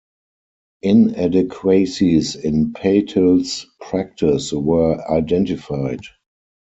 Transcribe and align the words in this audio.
Inadequacies 0.81 2.35
in 2.35 2.73
Patel's 2.73 3.67
practice 3.81 4.51
were 4.51 4.99
identified. 5.11 6.01